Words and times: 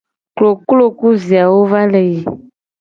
Koklo 0.37 0.85
ku 0.97 1.07
viawo 1.25 1.59
va 1.71 1.81
le 1.91 2.01
yi. 2.09 2.19